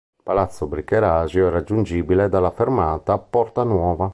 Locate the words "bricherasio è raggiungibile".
0.65-2.27